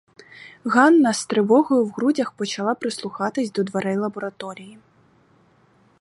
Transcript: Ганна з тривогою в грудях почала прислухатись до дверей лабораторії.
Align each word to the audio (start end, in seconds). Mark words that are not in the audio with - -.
Ганна 0.65 1.13
з 1.13 1.25
тривогою 1.25 1.85
в 1.85 1.89
грудях 1.89 2.31
почала 2.31 2.75
прислухатись 2.75 3.51
до 3.51 3.63
дверей 3.63 3.97
лабораторії. 3.97 4.79